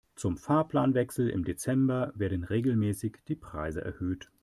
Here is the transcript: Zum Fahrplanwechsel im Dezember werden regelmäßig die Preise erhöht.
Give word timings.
Zum 0.15 0.35
Fahrplanwechsel 0.35 1.29
im 1.29 1.43
Dezember 1.45 2.11
werden 2.15 2.43
regelmäßig 2.43 3.17
die 3.27 3.35
Preise 3.35 3.85
erhöht. 3.85 4.31